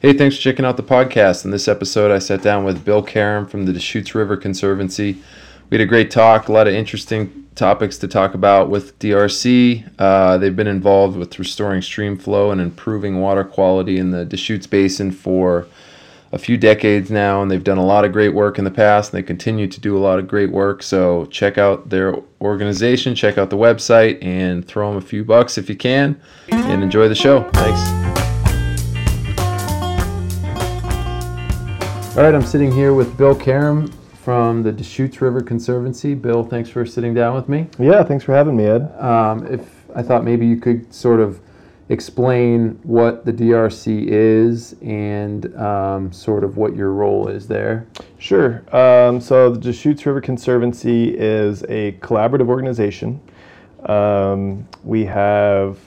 [0.00, 1.44] Hey, thanks for checking out the podcast.
[1.44, 5.18] In this episode, I sat down with Bill Caram from the Deschutes River Conservancy.
[5.68, 9.90] We had a great talk, a lot of interesting topics to talk about with DRC.
[9.98, 14.66] Uh, they've been involved with restoring stream flow and improving water quality in the Deschutes
[14.66, 15.66] Basin for
[16.32, 19.12] a few decades now, and they've done a lot of great work in the past,
[19.12, 20.82] and they continue to do a lot of great work.
[20.82, 25.58] So check out their organization, check out the website, and throw them a few bucks
[25.58, 27.42] if you can, and enjoy the show.
[27.50, 28.19] Thanks.
[32.20, 36.12] All right, I'm sitting here with Bill Caram from the Deschutes River Conservancy.
[36.12, 37.66] Bill, thanks for sitting down with me.
[37.78, 38.92] Yeah, thanks for having me, Ed.
[39.00, 39.62] Um, if
[39.96, 41.40] I thought maybe you could sort of
[41.88, 47.86] explain what the DRC is and um, sort of what your role is there.
[48.18, 48.62] Sure.
[48.76, 53.18] Um, so the Deschutes River Conservancy is a collaborative organization.
[53.86, 55.78] Um, we have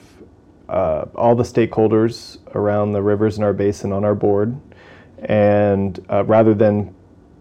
[0.68, 4.60] uh, all the stakeholders around the rivers in our basin on our board,
[5.24, 6.94] and uh, rather than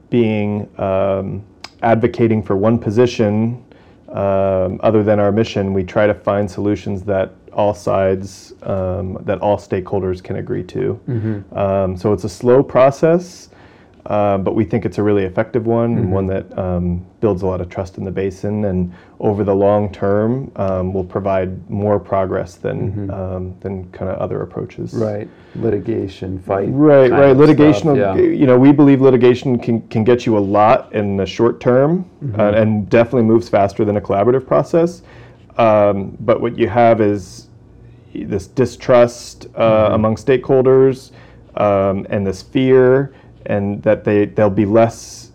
[0.09, 1.43] being um,
[1.81, 3.63] advocating for one position
[4.09, 9.39] um, other than our mission, we try to find solutions that all sides, um, that
[9.41, 10.99] all stakeholders can agree to.
[11.07, 11.57] Mm-hmm.
[11.57, 13.49] Um, so it's a slow process,
[14.05, 16.09] uh, but we think it's a really effective one mm-hmm.
[16.09, 18.65] one that um, builds a lot of trust in the basin.
[18.65, 23.11] And over the long term, um, will provide more progress than mm-hmm.
[23.11, 24.93] Um, than kind of other approaches.
[24.93, 26.67] Right, litigation, fight.
[26.69, 27.35] Right, right.
[27.35, 27.95] Litigation.
[27.95, 28.15] Yeah.
[28.15, 32.03] You know, we believe litigation can can get you a lot in the short term,
[32.23, 32.39] mm-hmm.
[32.39, 35.01] uh, and definitely moves faster than a collaborative process.
[35.57, 37.47] Um, but what you have is
[38.13, 39.93] this distrust uh, mm-hmm.
[39.95, 41.11] among stakeholders
[41.55, 43.13] um, and this fear,
[43.45, 45.31] and that they they'll be less.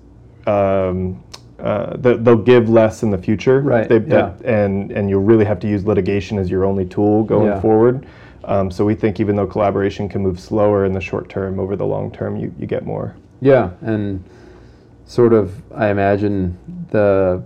[0.46, 1.22] Um,
[1.58, 3.60] uh, they'll give less in the future.
[3.60, 3.88] Right.
[3.88, 4.34] They, yeah.
[4.44, 7.60] and and you'll really have to use litigation as your only tool going yeah.
[7.60, 8.06] forward.
[8.44, 11.76] Um, so we think even though collaboration can move slower in the short term, over
[11.76, 13.16] the long term, you, you get more.
[13.40, 14.24] Yeah, and
[15.04, 16.56] sort of I imagine
[16.90, 17.42] the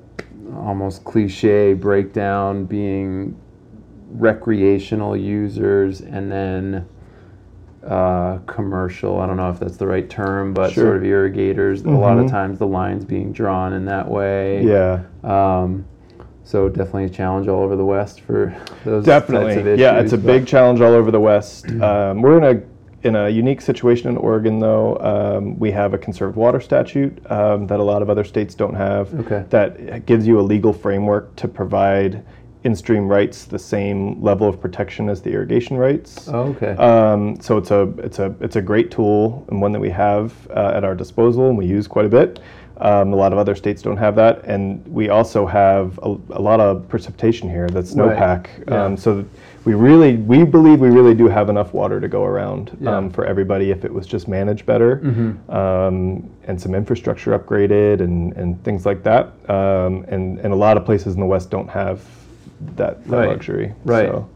[0.54, 3.38] almost cliche breakdown being
[4.10, 6.86] recreational users and then
[7.86, 9.20] uh, commercial.
[9.20, 10.84] I don't know if that's the right term, but sure.
[10.84, 11.82] sort of irrigators.
[11.82, 11.94] Mm-hmm.
[11.94, 12.34] A lot of mm-hmm.
[12.34, 14.64] times the lines being drawn in that way.
[14.64, 15.02] Yeah.
[15.24, 15.86] Um,
[16.44, 18.54] so definitely a challenge all over the West for
[18.84, 19.54] those definitely.
[19.54, 21.66] Issues, yeah, it's a big challenge all over the West.
[21.82, 22.62] Um, we're in a
[23.02, 27.66] in a unique situation in Oregon, though, um, we have a conserved water statute um,
[27.66, 29.12] that a lot of other states don't have.
[29.20, 29.44] Okay.
[29.50, 32.24] That gives you a legal framework to provide
[32.64, 36.28] in-stream rights the same level of protection as the irrigation rights.
[36.28, 36.76] Oh, okay.
[36.76, 40.32] Um, so it's a it's a it's a great tool and one that we have
[40.50, 42.40] uh, at our disposal and we use quite a bit.
[42.78, 46.42] Um, a lot of other states don't have that, and we also have a, a
[46.42, 47.68] lot of precipitation here.
[47.68, 48.48] That's snowpack.
[48.48, 48.64] Right.
[48.66, 48.84] Yeah.
[48.84, 49.24] Um, so
[49.64, 52.96] we really we believe we really do have enough water to go around yeah.
[52.96, 55.50] um, for everybody if it was just managed better mm-hmm.
[55.50, 60.76] um, and some infrastructure upgraded and, and things like that um, and and a lot
[60.76, 62.04] of places in the west don't have
[62.76, 63.28] that, that right.
[63.28, 64.28] luxury right so,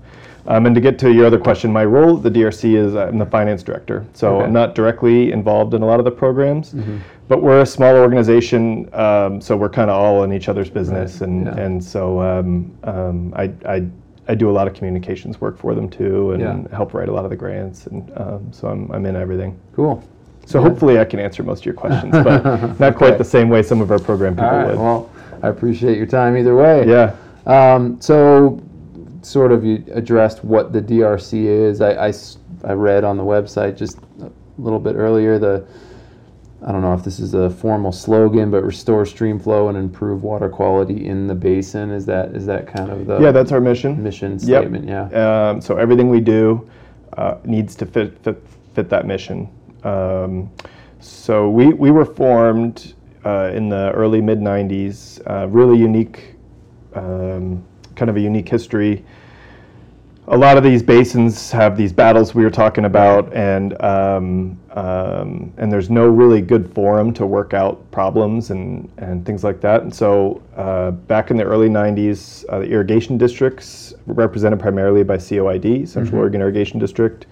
[0.49, 3.19] um, and to get to your other question my role at the drc is i'm
[3.19, 4.45] the finance director so okay.
[4.45, 6.99] i'm not directly involved in a lot of the programs mm-hmm.
[7.29, 11.15] but we're a small organization um, so we're kind of all in each other's business
[11.15, 11.29] right.
[11.29, 11.57] and yeah.
[11.59, 13.87] and so um, I, I
[14.29, 16.77] I do a lot of communications work for them too, and yeah.
[16.77, 19.59] help write a lot of the grants, and um, so I'm I'm in everything.
[19.75, 20.03] Cool.
[20.47, 20.69] So yeah.
[20.69, 22.45] hopefully I can answer most of your questions, but
[22.81, 22.93] not okay.
[22.93, 24.67] quite the same way some of our program people right.
[24.69, 24.79] would.
[24.79, 25.11] Well,
[25.43, 26.89] I appreciate your time either way.
[26.89, 27.17] Yeah.
[27.47, 28.63] Um, so,
[29.23, 31.81] sort of you addressed what the DRC is.
[31.81, 32.13] I, I,
[32.65, 35.67] I read on the website just a little bit earlier the
[36.67, 40.23] I don't know if this is a formal slogan, but restore stream flow and improve
[40.23, 41.91] water quality in the basin.
[41.91, 43.31] Is that is that kind of the yeah?
[43.31, 44.03] That's our mission.
[44.03, 44.89] Mission statement.
[44.89, 45.13] Yep.
[45.13, 45.51] Yeah.
[45.51, 46.69] Um, so everything we do
[47.17, 48.43] uh, needs to fit fit,
[48.75, 49.49] fit that mission.
[49.85, 50.51] Um,
[50.99, 55.21] so we we were formed uh, in the early mid '90s.
[55.31, 56.36] Uh, really unique,
[56.97, 57.65] um,
[57.95, 59.05] kind of a unique history
[60.29, 65.53] a lot of these basins have these battles we were talking about, and um, um,
[65.57, 69.83] and there's no really good forum to work out problems and, and things like that.
[69.83, 75.17] And so uh, back in the early 90s, uh, the irrigation districts, represented primarily by
[75.17, 76.17] COID, Central mm-hmm.
[76.17, 77.27] Oregon Irrigation District,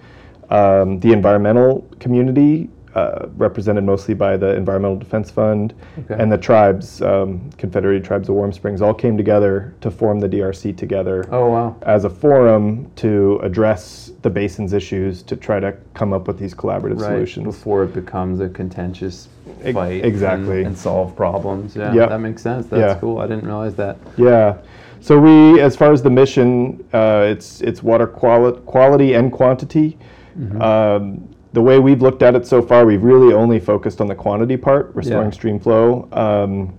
[0.49, 6.15] um, the environmental community uh, represented mostly by the Environmental Defense Fund okay.
[6.17, 10.29] and the tribes, um, Confederated Tribes of Warm Springs, all came together to form the
[10.29, 11.27] DRC together.
[11.29, 11.75] Oh, wow.
[11.81, 16.53] As a forum to address the basin's issues to try to come up with these
[16.53, 17.11] collaborative right.
[17.11, 17.45] solutions.
[17.45, 19.27] Before it becomes a contentious
[19.73, 20.05] fight.
[20.05, 20.59] exactly.
[20.59, 21.75] And, and, solve problems.
[21.75, 22.09] Yeah, yep.
[22.09, 22.67] that makes sense.
[22.67, 22.99] That's yeah.
[22.99, 23.19] cool.
[23.19, 23.97] I didn't realize that.
[24.17, 24.57] Yeah.
[25.01, 29.99] So we, as far as the mission, uh, it's it's water quali- quality and quantity.
[30.39, 30.61] Mm-hmm.
[30.61, 34.13] Um, the way we've looked at it so far, we've really only focused on the
[34.13, 35.31] quantity part, restoring Yeah.
[35.39, 36.73] stream flow, um,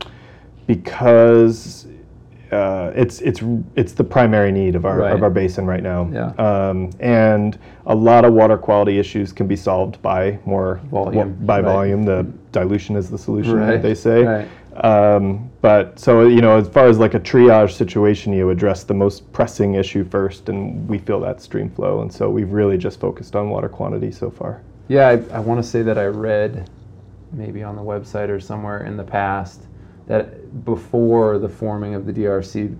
[0.67, 1.87] because
[2.52, 3.43] uh, it's it's
[3.75, 5.12] it's the primary need of our Right.
[5.12, 6.08] of our basin right now.
[6.12, 6.28] Yeah.
[6.38, 11.56] Um, and a lot of water quality issues can be solved by more Volume, by
[11.56, 11.64] right.
[11.64, 12.05] volume.
[12.05, 14.23] The dilution is the solution, Right, they say.
[14.25, 14.49] right.
[14.84, 18.94] Um, but so you know, as far as like a triage situation, you address the
[18.94, 23.00] most pressing issue first, and we feel that stream flow, and so we've really just
[23.00, 24.61] focused on water quantity so far.
[24.88, 26.70] Yeah, I, I want to say that I read
[27.32, 29.62] maybe on the website or somewhere in the past
[30.06, 32.76] that before the forming of the DRC,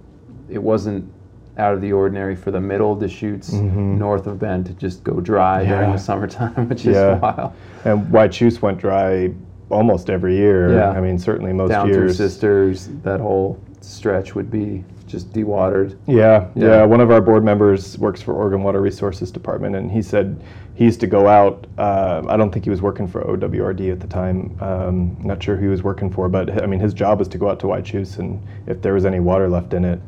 [0.49, 1.13] it wasn't
[1.59, 5.21] out of the ordinary for the middle of Deschutes, north of Bend to just go
[5.21, 5.93] dry during Mm-hmm.
[5.93, 7.19] The summertime, which is Yeah.
[7.19, 7.53] wild.
[7.85, 9.33] And Whychus went dry
[9.71, 10.73] almost every year.
[10.75, 10.91] Yeah.
[10.91, 12.17] I mean, certainly most Down years.
[12.19, 15.97] Sisters, that whole stretch would be just dewatered.
[16.07, 16.67] Yeah, Yeah.
[16.67, 20.41] yeah, One of our board members works for Oregon Water Resources Department, and he said
[20.77, 21.67] he used to go out.
[21.79, 24.57] Uh, I don't think he was working for OWRD at the time.
[24.61, 27.39] Um, not sure who he was working for, but I mean, his job was to
[27.39, 30.01] go out to Whychus, and if there was any water left in it,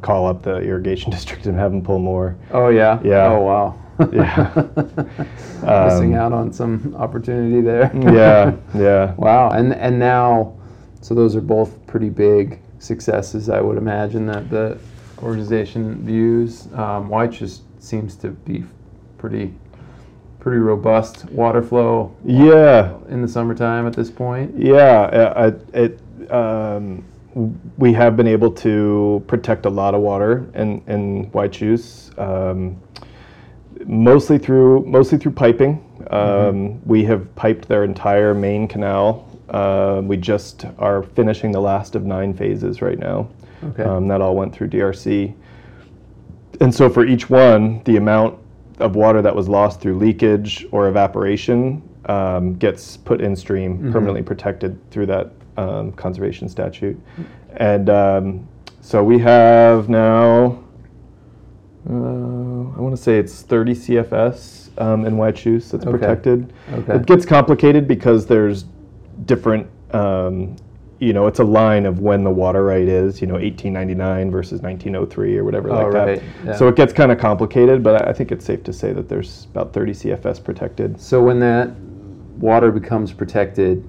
[0.00, 2.36] call up the irrigation district and have them pull more.
[2.50, 3.00] Oh yeah.
[3.04, 3.28] Yeah.
[3.28, 3.78] Oh wow.
[4.12, 4.50] Yeah.
[5.86, 7.90] Missing Um, out on some opportunity there.
[7.94, 9.14] yeah, yeah.
[9.14, 9.50] Wow.
[9.50, 10.54] And and now,
[11.00, 14.78] so those are both pretty big successes, I would imagine that the
[15.22, 16.66] organization views.
[16.74, 18.64] Um, Whychus seems to be
[19.18, 19.54] pretty
[20.44, 24.54] pretty robust water flow Yeah, in the summertime at this point.
[24.58, 25.98] Yeah, I, I- it,
[26.30, 27.02] um,
[27.78, 32.78] we have been able to protect a lot of water in, in Whychus, um,
[33.86, 35.82] mostly through mostly through piping.
[36.10, 39.26] Um, We have piped their entire main canal.
[39.48, 43.28] Uh, we just are finishing the last of nine phases right now.
[43.64, 43.82] Okay.
[43.82, 45.34] Um, that all went through DRC.
[46.60, 48.38] And so for each one, the amount
[48.78, 54.22] of water that was lost through leakage or evaporation um, gets put in stream, permanently
[54.22, 57.00] protected through that um, conservation statute.
[57.56, 58.48] And um,
[58.80, 60.62] so we have now,
[61.88, 65.90] uh, I want to say it's 30 CFS um, in Whychus that's Okay.
[65.90, 66.52] protected.
[66.72, 66.96] Okay.
[66.96, 68.64] It gets complicated because there's
[69.24, 70.56] different, um,
[71.00, 74.60] you know, it's a line of when the water right is, you know, 1899 versus
[74.62, 76.22] 1903 or whatever Oh, like right, that.
[76.46, 76.56] yeah.
[76.56, 79.46] So it gets kind of complicated, but I think it's safe to say that there's
[79.50, 81.00] about 30 CFS protected.
[81.00, 81.70] So when that
[82.38, 83.84] water becomes protected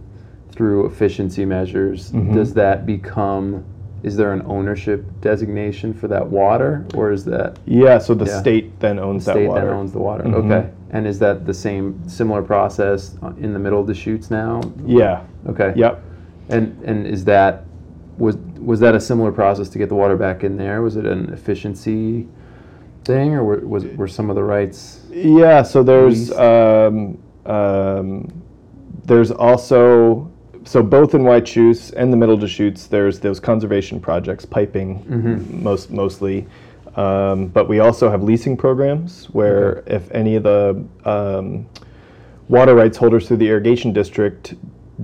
[0.52, 2.34] through efficiency measures, Mm-hmm.
[2.34, 3.64] does that become
[4.04, 8.40] is there an ownership designation for that water or is that Yeah, so the Yeah.
[8.40, 9.66] state then owns that state water.
[9.66, 10.24] that owns the water?
[10.26, 10.34] Mhm.
[10.46, 10.68] Okay.
[10.92, 14.62] And is that the same similar process in the middle of Deschutes now?
[14.86, 15.22] Yeah.
[15.50, 15.74] Okay.
[15.76, 16.04] Yep.
[16.50, 17.66] And and is that
[18.18, 20.82] was was that a similar process to get the water back in there?
[20.82, 22.28] Was it an efficiency
[23.04, 25.02] thing, or were, was were some of the rights?
[25.12, 28.44] Yeah, so there's um, um,
[29.06, 30.32] there's also
[30.64, 35.64] so both in Whychus and the Middle Deschutes, there's those conservation projects, piping Mm-hmm.
[35.64, 36.48] most mostly,
[36.96, 41.68] um, but we also have leasing programs where if any of the um,
[42.48, 44.56] water rights holders through the irrigation district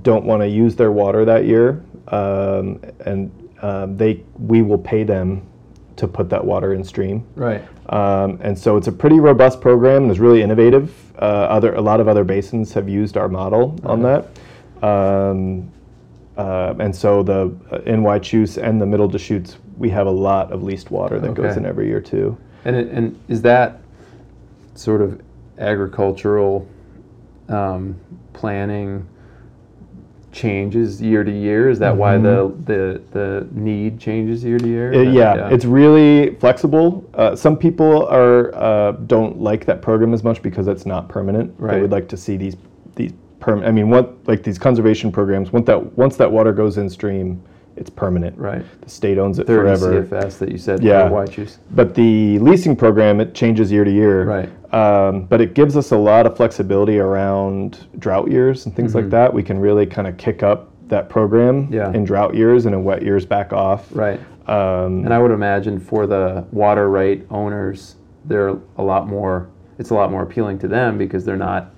[0.02, 5.04] don't want to use their water that year, um, and um, they we will pay
[5.04, 5.46] them
[5.98, 7.26] to put that water in stream.
[7.36, 7.62] Right.
[7.90, 10.94] Um, and so it's a pretty robust program and is really innovative.
[11.18, 14.26] Uh, other a lot of other basins have used our model on that.
[14.82, 15.72] Um,
[16.38, 20.52] uh, and so the uh, in Whychus and the Middle Deschutes, we have a lot
[20.52, 22.38] of leased water that goes in every year too.
[22.66, 23.82] And it, and is that
[24.76, 25.22] sort of
[25.60, 26.68] agricultural
[27.50, 28.00] um,
[28.34, 29.08] planning
[30.32, 31.70] changes year to year?
[31.70, 34.94] Is that why the, the the need changes year to year?
[34.94, 37.08] Uh, yeah, it's really flexible.
[37.14, 41.58] Uh, some people are uh, don't like that program as much because it's not permanent.
[41.58, 41.82] They Right.
[41.82, 42.56] would like to see these
[42.96, 43.64] these perm.
[43.64, 45.52] I mean, what like these conservation programs?
[45.52, 47.42] Once that once that water goes in stream,
[47.76, 48.38] it's permanent.
[48.38, 48.64] right.
[48.82, 50.04] The state owns it forever.
[50.04, 51.10] CFS that you said Yeah.
[51.72, 54.26] But the leasing program it changes year to year.
[54.26, 54.50] Right.
[54.74, 59.10] Um, but it gives us a lot of flexibility around drought years and things like
[59.10, 59.34] that.
[59.34, 61.74] We can really kind of kick up that program Mm-hmm.
[61.74, 61.94] Yeah.
[61.94, 63.88] in drought years and in wet years back off.
[63.92, 64.20] Right.
[64.48, 69.50] Um, And I would imagine for the water right owners, they're a lot more.
[69.80, 71.72] It's a lot more appealing to them because they're not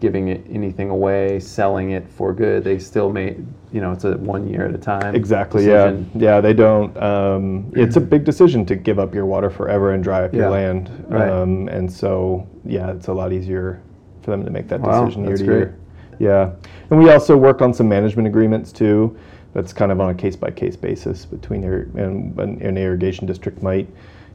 [0.00, 2.62] giving it anything away, selling it for good.
[2.62, 3.36] They still may,
[3.76, 5.14] you know, it's a one year at a time.
[5.14, 5.66] Exactly.
[5.66, 6.10] decision.
[6.14, 6.36] Yeah.
[6.36, 6.40] Yeah.
[6.40, 6.96] They don't.
[6.96, 10.40] Um, it's a big decision to give up your water forever and dry up Yeah.
[10.40, 10.90] your land.
[11.10, 11.28] Right.
[11.28, 13.82] Um, and so, yeah, it's a lot easier
[14.22, 15.56] for them to make that Wow, decision year to great.
[15.58, 15.74] year.
[16.18, 16.50] Yeah.
[16.90, 19.14] And we also work on some management agreements too.
[19.52, 23.26] That's kind of on a case by case basis between ir- and an, an irrigation
[23.26, 23.86] district might,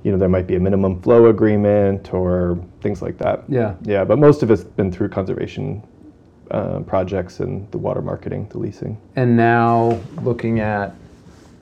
[0.03, 3.43] you know, there might be a minimum flow agreement or things like that.
[3.47, 3.73] Yeah.
[3.81, 5.81] Yeah, but most of it's been through conservation
[6.51, 8.97] uh, projects and the water marketing, the leasing.
[9.15, 10.93] And now looking at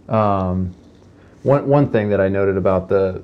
[0.08, 0.74] um,
[1.44, 3.24] one one thing that I noted about the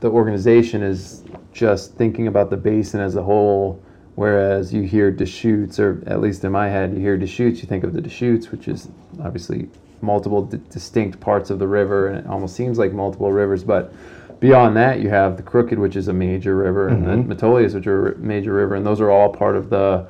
[0.00, 3.80] the organization is just thinking about the basin as a whole.
[4.16, 7.82] Whereas you hear Deschutes, or at least in my head, you hear Deschutes, you think
[7.82, 8.88] of the Deschutes, which is
[9.20, 9.68] obviously
[10.02, 13.64] multiple d- distinct parts of the river, and it almost seems like multiple rivers.
[13.64, 13.92] But
[14.38, 17.28] beyond that, you have the Crooked, which is a major river, and Mm-hmm.
[17.28, 20.06] the Metolius, which are a major river, and those are all part of the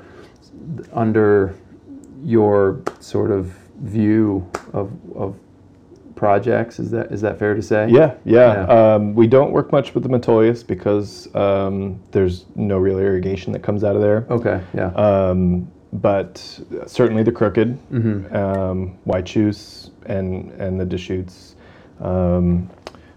[0.92, 1.54] under
[2.24, 3.46] your sort of
[3.82, 5.36] view of, of
[6.16, 6.78] projects.
[6.78, 7.88] Is that is that fair to say?
[7.90, 8.66] Yeah, yeah.
[8.66, 8.94] Yeah.
[8.94, 13.62] Um, we don't work much with the Metolius because um, there's no real irrigation that
[13.62, 14.26] comes out of there.
[14.30, 14.60] Okay.
[14.74, 14.92] Yeah.
[14.94, 16.38] Um, but
[16.86, 18.34] certainly the Crooked, Mm-hmm.
[18.34, 18.98] um,
[20.06, 21.54] and and the Deschutes.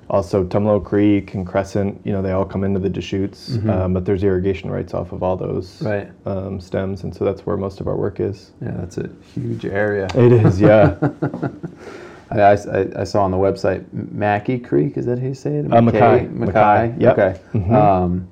[0.09, 4.05] Also, Tumalo Creek and Crescent, you know, they all come into the Deschutes, um, but
[4.05, 5.87] there's irrigation rights off of all those Mm-hmm.
[5.87, 6.11] Right.
[6.25, 8.51] um, stems, and so that's where most of our work is.
[8.61, 10.07] Yeah, that's a huge area.
[10.15, 10.95] It is, yeah.
[12.31, 14.97] I, I, I saw on the website Mackey Creek.
[14.97, 15.71] Is that how you say it?
[15.73, 16.27] Uh, Mackay.
[16.27, 16.95] Mackay.
[16.99, 17.17] Yep.
[17.17, 17.39] Okay.
[17.53, 17.73] Mhm.
[17.73, 18.27] Um,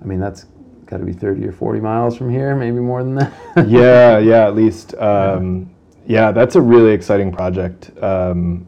[0.00, 0.46] I mean, that's
[0.86, 3.32] got to be thirty or forty miles from here, maybe more than that.
[3.68, 4.94] yeah, yeah, at least.
[4.96, 5.70] Um,
[6.06, 7.90] yeah, that's a really exciting project.
[8.02, 8.66] Um,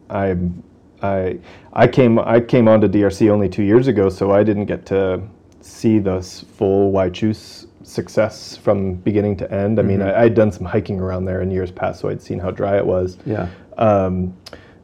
[1.04, 1.38] I,
[1.72, 5.20] I, came I came onto DRC only two years ago, so I didn't get to
[5.60, 9.78] see the full Whychus success from beginning to end.
[9.78, 12.38] I mean, I, I'd done some hiking around there in years past, so I'd seen
[12.38, 13.18] how dry it was.
[13.26, 13.48] yeah.
[13.76, 14.36] Um,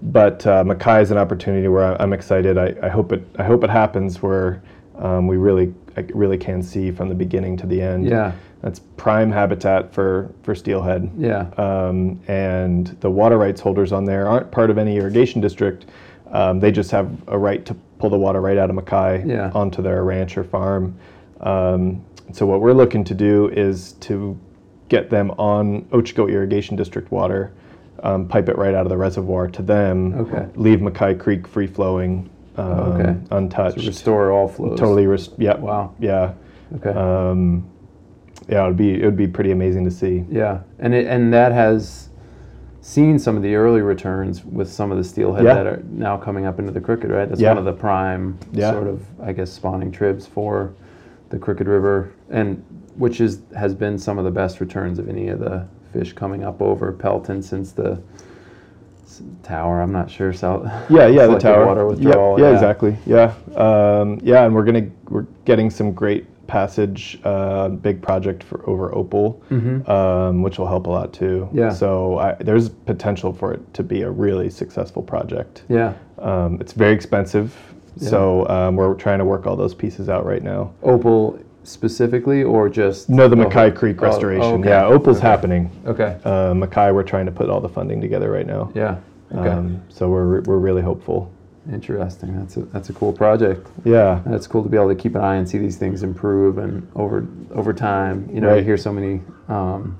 [0.02, 2.56] but uh, Mackay is an opportunity where I- I'm excited.
[2.56, 4.62] I, I hope it I hope it happens where
[4.96, 8.06] um, we really I really can see from the beginning to the end.
[8.08, 8.32] Yeah.
[8.62, 11.10] That's prime habitat for for steelhead.
[11.18, 11.50] Yeah.
[11.58, 15.84] Um, and the water rights holders on there aren't part of any irrigation district.
[16.30, 19.50] Um, they just have a right to pull the water right out of Mackay Yeah.
[19.54, 20.94] onto their ranch or farm.
[21.40, 24.36] Um, so what we're looking to do is to
[24.88, 27.52] get them on Ochoco Irrigation District water,
[28.02, 30.46] um, pipe it right out of the reservoir to them, Okay.
[30.54, 33.14] leave Mackay Creek free flowing, um, Okay.
[33.32, 33.78] untouched.
[33.80, 34.78] To restore all flows.
[34.78, 35.90] Totally, res- yeah, Wow.
[35.98, 36.32] yeah,
[36.76, 36.90] Okay.
[36.90, 37.64] um,
[38.48, 38.64] yeah.
[38.64, 40.24] It would be it would be pretty amazing to see.
[40.30, 42.09] Yeah, and it, and that has
[42.90, 45.54] seen some of the early returns with some of the steelhead Yeah.
[45.54, 47.28] that are now coming up into the Crooked, right?
[47.28, 47.50] That's Yeah.
[47.50, 48.72] one of the prime Yeah.
[48.72, 50.70] sort of, I guess, spawning tribs for
[51.28, 52.60] the Crooked River, and
[52.96, 56.42] which is has been some of the best returns of any of the fish coming
[56.42, 57.98] up over Pelton since the
[59.44, 59.80] tower.
[59.80, 60.32] I'm not sure.
[60.32, 60.66] South.
[60.88, 61.66] Yeah, yeah, the tower.
[61.66, 62.40] water Yep, withdrawal.
[62.40, 62.96] yeah, exactly.
[63.06, 68.68] Yeah, um, yeah, and we're gonna we're getting some great passage, uh, big project for
[68.68, 69.40] over Opal,
[69.86, 71.46] um, which will help a lot too.
[71.46, 71.58] Mm-hmm.
[71.58, 71.68] Yeah.
[71.70, 75.62] So I, there's potential for it to be a really successful project.
[75.68, 75.94] Yeah.
[76.18, 77.56] Um, it's very expensive,
[77.96, 80.72] so um, we're trying to work all those pieces out right now.
[80.82, 84.60] Opal specifically, or just No, the Oh, Mackay Creek oh, restoration.
[84.60, 84.70] okay.
[84.70, 85.26] Yeah, Opal's Okay.
[85.28, 85.70] happening.
[85.86, 86.18] Okay.
[86.24, 88.72] Uh, Mackay, we're trying to put all the funding together right now.
[88.74, 88.96] Yeah.
[89.32, 89.48] Okay.
[89.48, 91.30] Um, so we're we're really hopeful.
[91.70, 92.36] Interesting.
[92.38, 93.68] That's a that's a cool project.
[93.84, 94.22] Yeah.
[94.24, 96.90] That's cool to be able to keep an eye and see these things improve and
[96.94, 98.28] over over time.
[98.32, 98.64] You know, you Right.
[98.64, 99.98] hear so many um,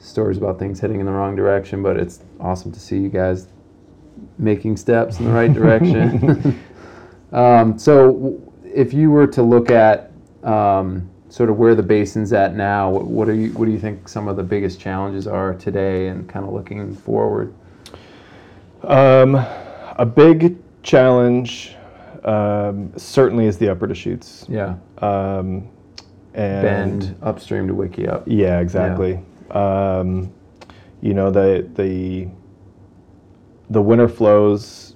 [0.00, 3.46] stories about things heading in the wrong direction, but it's awesome to see you guys
[4.38, 6.60] making steps in the right direction.
[7.32, 10.10] um, so, if you were to look at
[10.42, 13.78] um, sort of where the basin's at now, what, what are you what do you
[13.78, 17.54] think some of the biggest challenges are today, and kind of looking forward?
[18.82, 19.34] Um,
[19.96, 21.74] a big challenge
[22.24, 24.46] um, certainly is the upper Deschutes.
[24.48, 25.68] Yeah, Um,
[26.34, 28.24] and bend upstream to Wickiup.
[28.26, 29.20] Yeah, exactly.
[29.50, 30.32] Um,
[31.02, 32.28] you know the the
[33.70, 34.94] the winter flows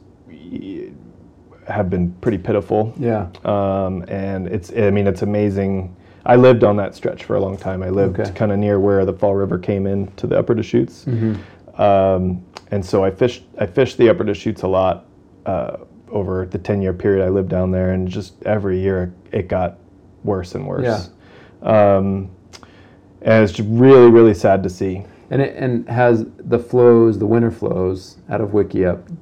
[1.66, 2.92] have been pretty pitiful.
[2.99, 3.28] Yeah.
[3.45, 5.95] um, and it's I mean it's amazing.
[6.26, 7.83] I lived on that stretch for a long time.
[7.83, 8.30] I lived Okay.
[8.33, 11.80] kind of near where the Fall River came in to the Upper Deschutes, Mm-hmm.
[11.80, 15.07] um, and so I fished I fished the Upper Deschutes a lot
[15.47, 15.79] uh,
[16.11, 19.79] over the ten year period I lived down there, and just every year it got
[20.25, 21.11] worse and worse.
[21.62, 22.31] Um,
[23.23, 25.05] and it's really really sad to see.
[25.31, 29.17] And it and has the flows, the winter flows out of Wickiup,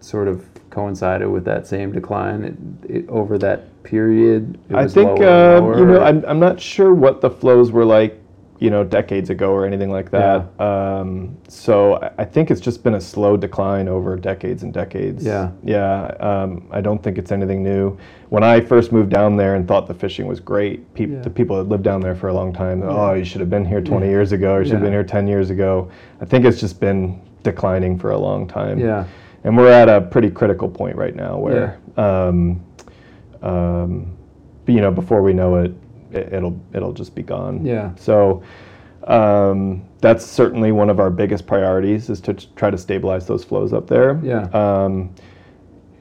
[0.00, 4.58] sort of coincided with that same decline it, it, over that period.
[4.74, 6.02] I think uh, you know?
[6.02, 8.20] I'm, I'm not sure what the flows were like
[8.60, 10.60] you know decades ago or anything like that.
[10.60, 15.24] Um, so I, think it's just been a slow decline over decades and decades.
[15.24, 15.50] Yeah.
[15.64, 16.06] yeah.
[16.20, 17.98] Um, I don't think it's anything new.
[18.28, 21.20] When I first moved down there and thought the fishing was great, peop Yeah.
[21.20, 22.82] the people that lived down there for a long time.
[22.84, 24.54] Oh, you should have been here 20 years ago.
[24.54, 25.90] Or you should have been here 10 years ago.
[26.20, 29.04] I think it's just been declining for a long time yeah,
[29.44, 32.64] and we're at a pretty critical point right now where um,
[33.42, 34.16] um,
[34.66, 35.72] you know, before we know it,
[36.14, 37.64] it'll it'll just be gone.
[37.64, 37.94] Yeah.
[37.96, 38.42] So
[39.06, 43.72] um, that's certainly one of our biggest priorities is to try to stabilize those flows
[43.72, 44.20] up there.
[44.22, 44.42] Yeah.
[44.52, 45.14] Um,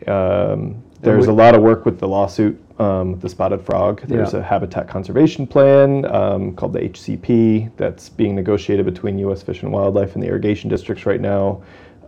[0.07, 4.01] um, there's a lot of work with the lawsuit um, the spotted frog.
[4.07, 4.39] There's Yeah.
[4.39, 9.43] a habitat conservation plan um, called the HCP that's being negotiated between U.S.
[9.43, 11.61] Fish and Wildlife and the irrigation districts right now.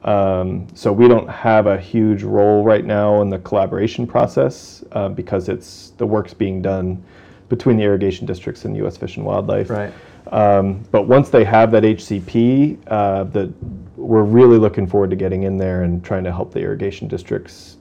[0.04, 5.10] Um, so we don't have a huge role right now in the collaboration process uh,
[5.10, 7.04] because it's the work's being done
[7.50, 8.98] between the irrigation districts and U.S.
[8.98, 9.70] Fish and Wildlife.
[9.70, 9.94] Right.
[10.32, 13.54] Um, but once they have that HCP, uh, the,
[13.96, 17.78] we're really looking forward to getting in there and trying to help the irrigation districts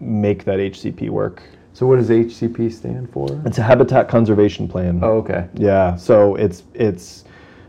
[0.00, 1.42] make that HCP work.
[1.74, 3.40] So what does HCP stand for?
[3.46, 5.00] It's a habitat conservation plan.
[5.02, 5.48] Oh, okay.
[5.54, 7.24] Yeah, so it's it's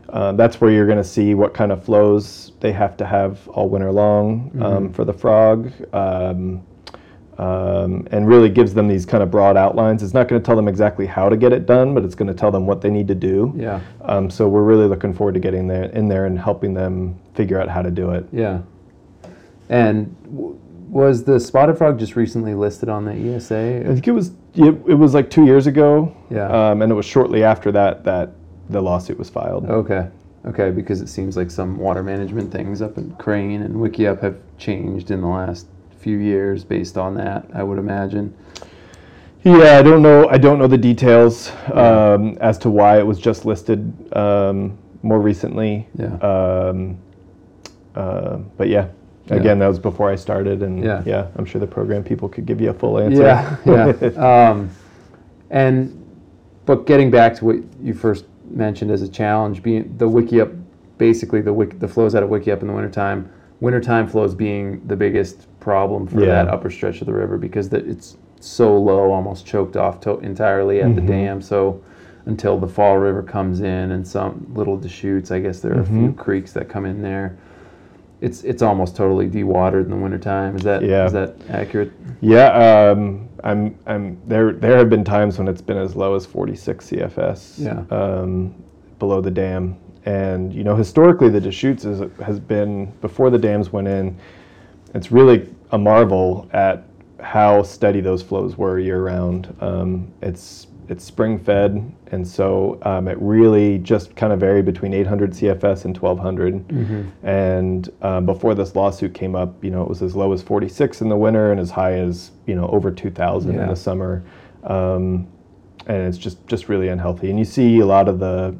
[0.10, 3.48] uh, that's where you're going to see what kind of flows they have to have
[3.48, 6.64] all winter long um, for the frog, um,
[7.38, 10.04] um, and really gives them these kind of broad outlines.
[10.04, 12.28] It's not going to tell them exactly how to get it done, but it's going
[12.28, 13.54] to tell them what they need to do.
[13.56, 13.80] Yeah.
[14.02, 17.60] Um, so we're really looking forward to getting there in there and helping them figure
[17.60, 18.26] out how to do it.
[18.32, 18.62] Yeah.
[19.70, 20.60] And w-
[20.90, 23.82] was the spotted frog just recently listed on the ESA?
[23.86, 26.16] I think it was it, it was like two years ago.
[26.30, 26.48] Yeah.
[26.48, 28.32] Um, and it was shortly after that that
[28.70, 29.66] the lawsuit was filed.
[29.66, 30.08] Okay.
[30.46, 34.38] Okay, because it seems like some water management things up in Crane and Wickiup have
[34.58, 35.68] changed in the last
[36.04, 38.36] few years based on that, I would imagine.
[39.44, 40.28] Yeah, I don't know.
[40.30, 45.20] I don't know the details um, as to why it was just listed um, more
[45.20, 45.88] recently.
[45.98, 46.16] Yeah.
[46.18, 46.98] Um,
[47.96, 48.88] uh, but yeah,
[49.28, 49.36] Yeah.
[49.36, 51.04] again, that was before I started, and Yeah.
[51.06, 53.24] yeah, I'm sure the program people could give you a full answer.
[53.24, 54.50] Yeah, yeah.
[54.52, 54.70] um,
[55.50, 56.00] and
[56.66, 60.58] but getting back to what you first mentioned as a challenge, being the Wickiup,
[60.98, 63.30] basically the wiki, the flows out of Wickiup in the wintertime,
[63.60, 66.28] wintertime flows being the biggest problem for Yeah.
[66.44, 70.20] that upper stretch of the river because the, it's so low, almost choked off to-
[70.20, 71.42] entirely at the dam.
[71.42, 71.82] So
[72.26, 75.86] until the fall river comes in and some little Deschutes, I guess there are a
[75.86, 77.38] few creeks that come in there.
[78.20, 80.56] It's it's almost totally dewatered in the wintertime.
[80.56, 81.08] Is that is Yeah.
[81.10, 81.92] that accurate?
[82.22, 82.48] Yeah,
[82.92, 84.54] um, I'm, I'm there.
[84.54, 87.84] There have been times when it's been as low as 46 CFS Yeah.
[87.98, 88.54] um,
[89.00, 93.74] below the dam, and you know historically the Deschutes is, has been before the dams
[93.74, 94.16] went in.
[94.94, 96.84] It's really a marvel at
[97.20, 99.56] how steady those flows were year round.
[99.62, 104.94] Um, it's it's spring fed, and so um, it really just kind of varied between
[104.94, 107.08] 800 CFS and 1200.
[107.24, 111.00] And um, before this lawsuit came up, you know, it was as low as 46
[111.02, 113.64] in the winter and as high as you know over 2,000 Yeah.
[113.64, 114.24] in the summer.
[114.64, 115.28] Um,
[115.88, 117.30] and it's just just really unhealthy.
[117.30, 118.56] And you see a lot of the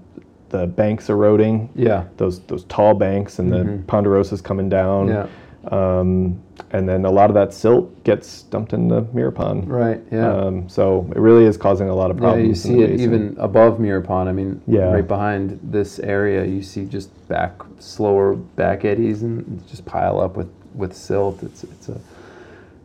[0.50, 2.06] the banks eroding Yeah.
[2.18, 5.08] those those tall banks and the ponderosas coming down.
[5.10, 5.28] Yeah.
[5.72, 9.70] Um, and then a lot of that silt gets dumped in the mirror pond.
[9.70, 10.02] Right.
[10.12, 10.30] Yeah.
[10.30, 12.66] Um, so it really is causing a lot of problems.
[12.66, 12.72] yeah.
[12.72, 13.04] You see it basin.
[13.14, 14.28] even above Mirror Pond.
[14.28, 14.92] I mean, Yeah.
[14.92, 20.36] right behind this area, you see just back slower back eddies and just pile up
[20.36, 21.42] with with silt.
[21.44, 22.00] It's it's a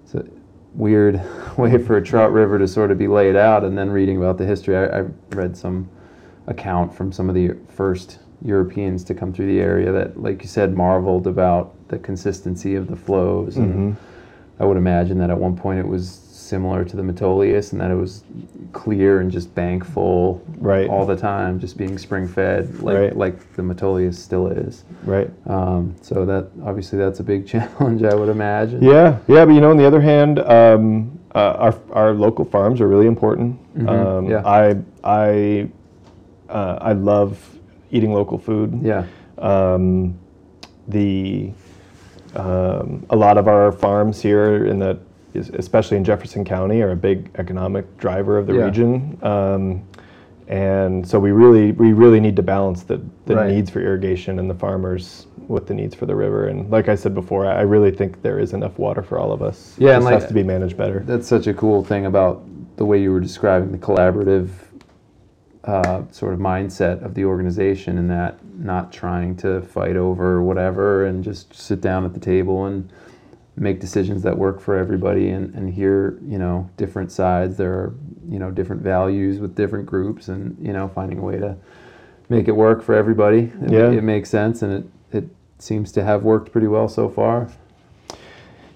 [0.05, 0.25] it's a
[0.75, 1.21] weird
[1.59, 3.65] way for a trout river to sort of be laid out.
[3.65, 5.89] And then reading about the history, I, I read some
[6.47, 10.49] account from some of the first Europeans to come through the area that, like you
[10.49, 13.57] said, marveled about the consistency of the flows.
[13.57, 13.97] And
[14.61, 17.91] I would imagine that at one point it was similar to the Metolius and that
[17.91, 18.25] it was
[18.73, 20.89] clear and just bank full Right.
[20.89, 23.17] all the time, just being spring fed like Right.
[23.17, 24.85] like the Metolius still is.
[25.05, 25.31] right.
[25.47, 28.83] Um, so that obviously that's a big challenge, I would imagine.
[28.83, 32.81] Yeah, yeah, but you know, on the other hand, um, uh, our our local farms
[32.81, 33.59] are really important.
[33.87, 34.43] Um, yeah.
[34.47, 35.69] I I
[36.49, 37.58] uh, I love
[37.91, 38.81] eating local food.
[38.83, 39.05] Yeah.
[39.39, 40.19] Um,
[40.89, 41.53] the
[42.35, 44.99] um, a lot of our farms here in the
[45.35, 48.65] especially in Jefferson County are a big economic driver of the Yeah.
[48.65, 49.19] region.
[49.23, 49.83] Um,
[50.49, 53.51] and so we really we really need to balance the, the Right.
[53.51, 56.49] needs for irrigation and the farmers with the needs for the river.
[56.49, 59.43] And like I said before, I really think there is enough water for all of
[59.43, 59.77] us.
[59.79, 61.03] Yeah, it and just like- has to be managed better.
[61.07, 62.43] That's such a cool thing about
[62.77, 64.49] the way you were describing the collaborative
[65.69, 71.05] uh, sort of mindset of the organization and that not trying to fight over whatever
[71.05, 72.91] and just sit down at the table and
[73.55, 77.59] make decisions that work for everybody and, and hear, you know, different sides.
[77.59, 77.95] There are,
[78.31, 81.55] you know, different values with different groups and, you know, finding a way to
[82.31, 83.53] make it work for everybody.
[83.61, 83.91] It, Yeah.
[83.91, 85.29] it makes sense and it, it
[85.59, 87.51] seems to have worked pretty well so far.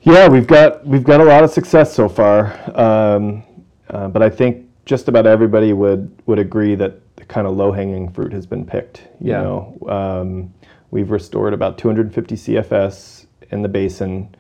[0.03, 3.45] Yeah, we've got we've got a lot of success so far, um,
[3.89, 7.73] uh, but I think just about everybody would would agree that the kind of low
[7.73, 9.03] hanging fruit has been picked.
[9.21, 9.43] You Yeah.
[9.43, 10.53] know, um,
[10.91, 14.35] we've restored about 250 CFS in the basin.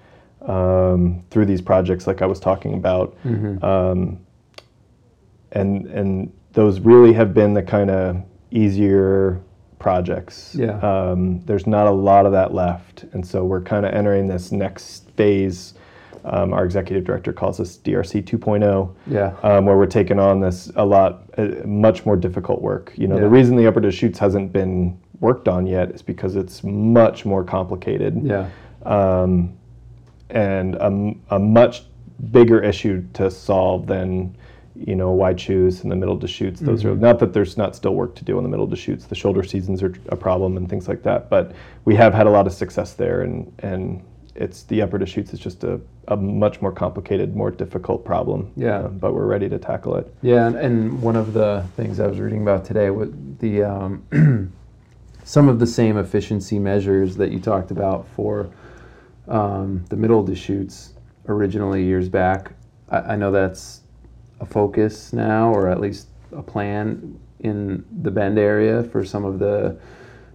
[0.44, 3.64] um, through these projects, like I was talking about, Mm-hmm.
[3.64, 4.18] um,
[5.52, 9.40] and and those really have been the kind of easier
[9.78, 10.55] projects.
[10.59, 10.78] Yeah.
[10.81, 14.50] Um, there's not a lot of that left, and so we're kind of entering this
[14.50, 15.74] next phase.
[16.25, 19.33] Um, our executive director calls this DRC 2.0 Yeah.
[19.43, 22.93] um, where we're taking on this a lot, uh, much more difficult work.
[22.97, 23.23] You know, Yeah.
[23.23, 27.43] the reason the upper Deschutes hasn't been worked on yet is because it's much more
[27.43, 28.47] complicated Yeah.
[28.85, 29.51] um,
[30.31, 30.77] and
[31.31, 31.87] a much
[32.31, 34.35] bigger issue to solve than,
[34.77, 36.61] you know, Whychus in the middle Deschutes.
[36.61, 39.07] Those are not that there's not still work to do on the middle Deschutes.
[39.07, 41.29] The shoulder seasons are a problem and things like that.
[41.29, 41.53] But
[41.85, 44.01] we have had a lot of success there, and and
[44.35, 48.53] it's the upper Deschutes is just a, a much more complicated, more difficult problem.
[48.57, 48.85] Yeah.
[48.85, 50.12] Um, but we're ready to tackle it.
[50.23, 54.53] Yeah, and, and one of the things I was reading about today was the um,
[55.25, 58.51] some of the same efficiency measures that you talked about for
[59.29, 60.95] um, the middle Deschutes
[61.29, 62.53] originally years back.
[62.88, 63.83] I, I know that's
[64.41, 69.38] a focus now, or at least a plan in the Bend area for some of
[69.38, 69.79] the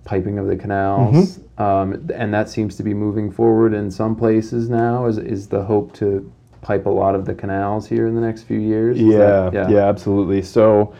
[0.07, 4.69] piping of the canals, um, and that seems to be moving forward in some places
[4.69, 5.05] now.
[5.05, 8.43] Is is the hope to pipe a lot of the canals here in the next
[8.43, 8.97] few years?
[8.97, 10.41] Yeah, that- yeah, absolutely.
[10.41, 10.93] So,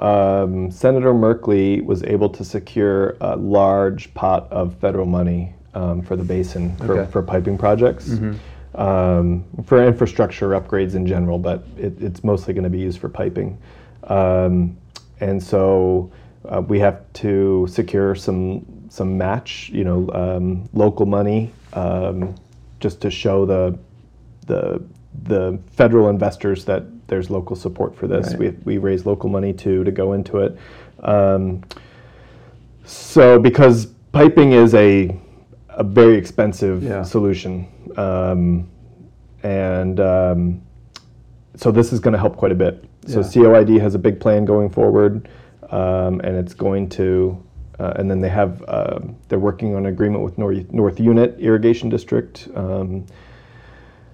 [0.00, 6.16] um, Senator Merkley was able to secure a large pot of federal money um, for
[6.16, 7.10] the basin for, Okay.
[7.10, 8.18] for piping projects,
[8.76, 13.08] um, for infrastructure upgrades in general, but it, it's mostly going to be used for
[13.10, 13.58] piping.
[14.04, 14.76] Um,
[15.20, 16.10] and so
[16.48, 22.34] uh, we have to secure some some match, you know, um, local money, um,
[22.80, 23.78] just to show the
[24.46, 24.82] the
[25.24, 28.30] the federal investors that there's local support for this.
[28.30, 28.38] Right.
[28.38, 30.58] We, we raise local money too to go into it.
[31.02, 31.62] Um,
[32.84, 35.18] so because piping is a
[35.70, 37.02] a very expensive Yeah.
[37.02, 38.68] solution, um,
[39.42, 40.62] and um,
[41.56, 42.84] so this is going to help quite a bit.
[43.06, 43.26] So Yeah.
[43.26, 45.28] COID has a big plan going forward,
[45.70, 47.42] um, and it's going to.
[47.80, 51.36] Uh, and then they have um they're working on an agreement with North, North Unit
[51.40, 52.48] Irrigation District.
[52.54, 53.04] Um,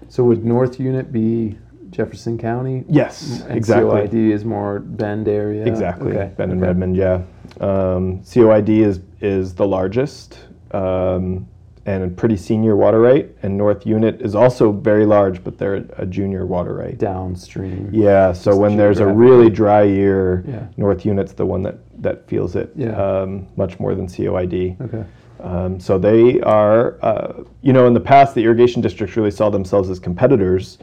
[0.09, 1.59] So would North Unit be
[1.91, 2.85] Jefferson County?
[2.89, 3.91] yes, And exactly.
[3.91, 5.67] COID is more Bend area.
[5.67, 6.13] Exactly.
[6.13, 6.33] Okay.
[6.37, 6.69] Bend and okay.
[6.69, 7.23] Redmond, yeah.
[7.61, 10.39] Um, COID is is the largest
[10.71, 11.47] um,
[11.87, 15.87] and a pretty senior water right, and North Unit is also very large, but they're
[15.97, 16.99] a junior water right.
[16.99, 17.89] Downstream.
[17.93, 18.33] Yeah.
[18.33, 20.67] So when there's a really dry year, Yeah.
[20.77, 22.91] North Unit's the one that that feels it Yeah.
[22.97, 24.77] um, much more than COID.
[24.81, 25.05] Okay.
[25.43, 29.49] Um, so they are, uh, you know, in the past, the irrigation districts really saw
[29.49, 30.77] themselves as competitors,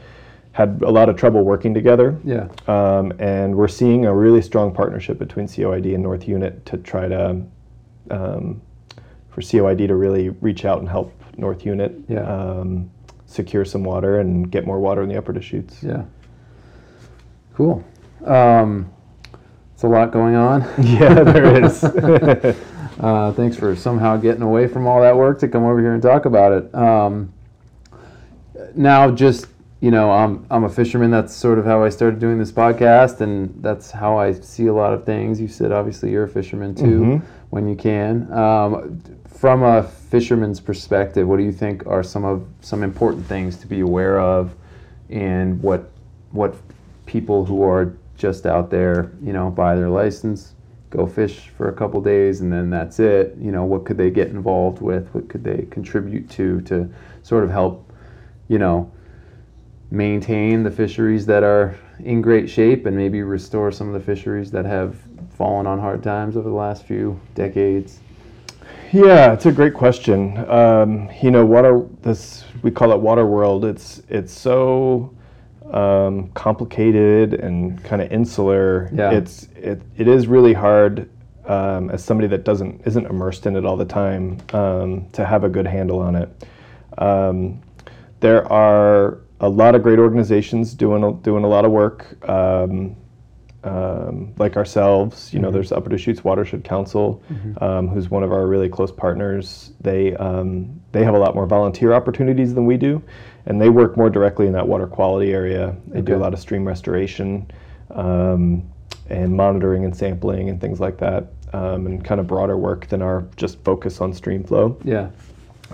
[0.52, 2.16] had a lot of trouble working together.
[2.24, 2.48] Yeah.
[2.66, 7.06] Um, and we're seeing a really strong partnership between COID and North Unit to try
[7.06, 7.36] to,
[8.10, 8.60] um,
[9.38, 12.20] for COID to really reach out and help North Unit Yeah.
[12.22, 12.90] um,
[13.26, 15.82] secure some water and get more water in the upper Deschutes.
[15.82, 16.04] Yeah.
[17.54, 17.84] Cool.
[18.24, 18.90] Um,
[19.74, 20.62] it's a lot going on.
[20.82, 21.84] Yeah, there is.
[23.00, 26.02] Uh, thanks for somehow getting away from all that work to come over here and
[26.02, 26.74] talk about it.
[26.74, 27.32] Um,
[28.74, 29.46] now, just
[29.80, 31.12] you know, I'm I'm a fisherman.
[31.12, 34.72] That's sort of how I started doing this podcast, and that's how I see a
[34.72, 35.40] lot of things.
[35.40, 37.22] You said obviously you're a fisherman too, Mhm.
[37.50, 38.32] when you can.
[38.32, 39.00] Um,
[39.38, 43.68] from a fisherman's perspective, what do you think are some of some important things to
[43.68, 44.52] be aware of,
[45.10, 45.90] and what
[46.32, 46.56] what
[47.06, 50.54] people who are just out there, you know, buy their license,
[50.90, 53.36] go fish for a couple days, and then that's it.
[53.38, 55.08] You know, what could they get involved with?
[55.14, 57.92] What could they contribute to to sort of help,
[58.48, 58.90] you know,
[59.92, 64.50] maintain the fisheries that are in great shape and maybe restore some of the fisheries
[64.50, 64.96] that have
[65.36, 68.00] fallen on hard times over the last few decades?
[68.92, 70.38] Yeah, it's a great question.
[70.50, 71.86] Um, you know, water.
[72.02, 73.64] This we call it water world.
[73.64, 75.14] It's it's so
[75.72, 78.90] um, complicated and kind of insular.
[78.92, 79.10] Yeah.
[79.10, 81.10] It's it, it is really hard
[81.44, 85.44] um, as somebody that doesn't isn't immersed in it all the time um, to have
[85.44, 86.46] a good handle on it.
[86.96, 87.60] Um,
[88.20, 92.16] there are a lot of great organizations doing a, doing a lot of work.
[92.28, 92.96] Um,
[93.64, 97.22] um, like ourselves, you know, there's Upper Deschutes Watershed Council,
[97.60, 99.72] um, who's one of our really close partners.
[99.80, 103.02] They um, they have a lot more volunteer opportunities than we do,
[103.46, 105.76] and they work more directly in that water quality area.
[105.88, 107.50] They do a lot of stream restoration,
[107.90, 108.62] um,
[109.10, 113.02] and monitoring and sampling and things like that, um, and kind of broader work than
[113.02, 114.78] our just focus on stream flow.
[114.84, 115.10] Yeah.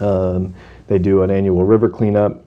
[0.00, 0.54] Um,
[0.86, 2.43] they do an annual river cleanup.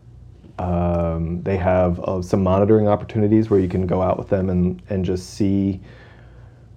[0.60, 4.82] Um, they have uh, some monitoring opportunities where you can go out with them and,
[4.90, 5.80] and just see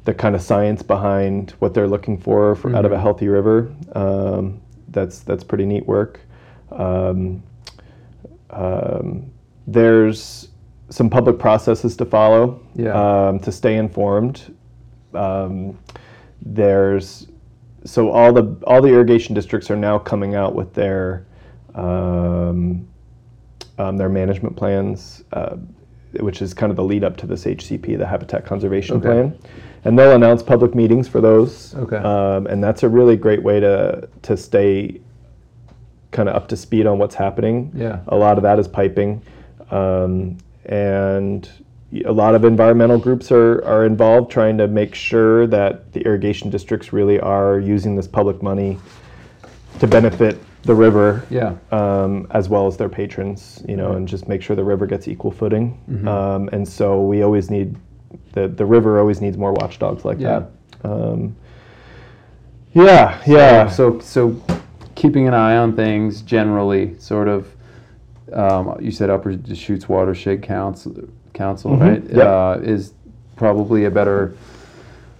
[0.04, 3.00] the kind of science behind what they're looking for, for out of a Mhm.
[3.00, 3.70] healthy river.
[3.94, 6.20] Um, that's that's pretty neat work.
[6.72, 7.42] Um,
[8.50, 9.30] um,
[9.66, 10.48] there's
[10.88, 13.28] some public processes to follow Yeah.
[13.28, 14.54] um, to stay informed.
[15.14, 15.78] Um,
[16.42, 17.28] there's
[17.84, 21.24] so all the all the irrigation districts are now coming out with their
[21.74, 22.86] um,
[23.80, 25.56] um, their management plans, uh,
[26.20, 29.06] which is kind of the lead up to this HCP, the Habitat Conservation Okay.
[29.06, 29.38] Plan,
[29.84, 31.74] and they'll announce public meetings for those.
[31.74, 31.96] Okay.
[31.96, 35.00] um, and that's a really great way to to stay
[36.10, 37.70] kind of up to speed on what's happening.
[37.74, 38.00] Yeah.
[38.08, 39.22] A lot of that is piping.
[39.70, 41.48] Um, and
[42.04, 46.50] a lot of environmental groups are, are involved trying to make sure that the irrigation
[46.50, 48.78] districts really are using this public money
[49.78, 51.54] to benefit the river Yeah.
[51.72, 55.08] um, as well as their patrons, you know, and just make sure the river gets
[55.08, 55.78] equal footing.
[55.90, 56.06] Mhm.
[56.06, 57.76] Um, and so we always need,
[58.32, 60.42] the, the river always needs more watchdogs like Yeah.
[60.82, 60.90] that.
[60.90, 61.34] Um,
[62.72, 63.68] yeah, yeah.
[63.68, 64.36] So so
[64.94, 67.46] keeping an eye on things generally, sort of.
[68.32, 70.94] Um, you said Upper Deschutes Watershed Council,
[71.34, 72.04] Council, Mhm, right?
[72.04, 72.26] yep.
[72.28, 72.92] Uh, is
[73.34, 74.34] probably a better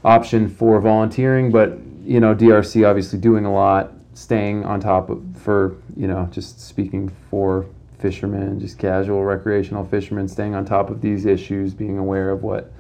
[0.05, 5.23] option for volunteering, but you know, DRC obviously doing a lot, staying on top of
[5.37, 7.67] for you know, just speaking for
[7.99, 12.71] fishermen, just casual recreational fishermen, staying on top of these issues, being aware of what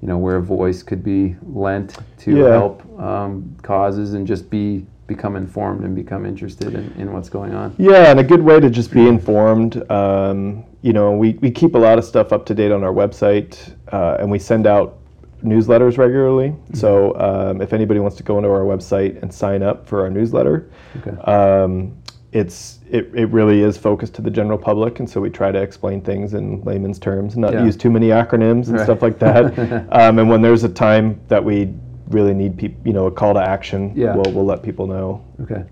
[0.00, 2.50] you know where a voice could be lent to Yeah.
[2.52, 7.54] help um, causes and just be become informed and become interested in, in what's going
[7.54, 7.74] on.
[7.76, 9.90] Yeah, and a good way to just be informed.
[9.90, 12.92] Um, you know, we, we keep a lot of stuff up to date on our
[12.92, 14.96] website, uh, and we send out
[15.44, 16.54] newsletters regularly.
[16.72, 20.10] So um, if anybody wants to go into our website and sign up for our
[20.10, 21.16] newsletter, Okay.
[21.30, 21.96] um,
[22.32, 25.60] it's it, it really is focused to the general public, and so we try to
[25.60, 27.64] explain things in layman's terms, and not Yeah.
[27.64, 28.84] use too many acronyms and Right.
[28.84, 29.56] stuff like that.
[29.92, 31.72] um, and when there's a time that we
[32.10, 34.16] really need people, you know, a call to action, Yeah.
[34.16, 35.20] we'll we'll let people know.
[35.42, 35.64] Okay.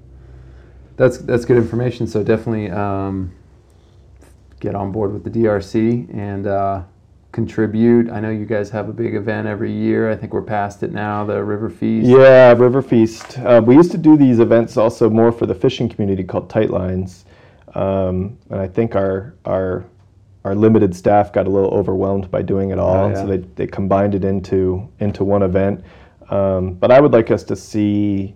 [0.96, 2.06] That's that's good information.
[2.06, 3.32] So definitely um,
[4.60, 6.82] get on board with the DRC and uh,
[7.32, 8.10] contribute.
[8.10, 10.10] I know you guys have a big event every year.
[10.10, 12.06] I think we're past it now, the River Feast.
[12.06, 13.38] Yeah, River Feast.
[13.38, 16.70] Uh, we used to do these events also more for the fishing community called Tight
[16.70, 17.24] Lines,
[17.74, 19.84] um, and I think our our
[20.44, 23.38] our limited staff got a little overwhelmed by doing it all, Oh, and so they,
[23.38, 25.82] they combined it into into one event.
[26.30, 28.34] Um, but I would like us to see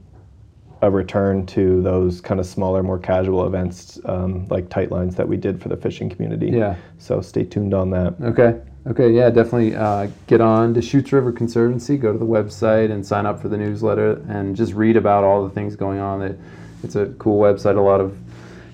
[0.82, 5.26] a return to those kind of smaller, more casual events um, like Tight Lines that
[5.26, 6.50] we did for the fishing community.
[6.50, 6.76] Yeah.
[6.98, 8.14] So stay tuned on that.
[8.22, 8.60] Okay.
[8.86, 9.12] Okay.
[9.12, 9.30] Yeah.
[9.30, 11.96] Definitely uh, get on Deschutes River Conservancy.
[11.96, 15.42] Go to the website and sign up for the newsletter and just read about all
[15.46, 16.22] the things going on.
[16.22, 16.38] It,
[16.82, 17.76] it's a cool website.
[17.76, 18.16] A lot of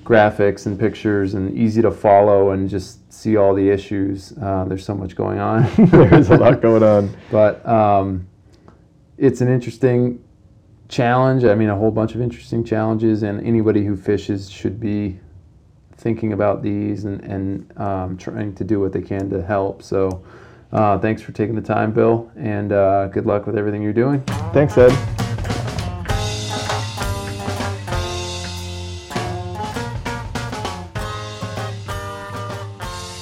[0.05, 4.33] graphics and pictures and easy to follow and just see all the issues.
[4.40, 5.62] Uh, there's so much going on.
[5.90, 7.16] There's a lot going on.
[7.31, 8.27] but um,
[9.16, 10.22] it's an interesting
[10.88, 11.44] challenge.
[11.44, 15.20] I mean, a whole bunch of interesting challenges, and anybody who fishes should be
[16.03, 19.83] thinking about these and, and um, trying to do what they can to help.
[19.83, 20.23] So,
[20.73, 24.23] uh, thanks for taking the time, Bill, and uh, good luck with everything you're doing.
[24.53, 24.91] Thanks, Ed.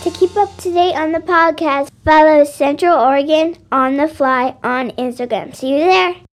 [0.03, 4.93] To keep up to date on the podcast, follow Central Oregon on the Fly on
[4.93, 5.55] Instagram.
[5.55, 6.30] See you there.